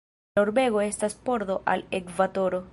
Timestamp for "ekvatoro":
2.01-2.67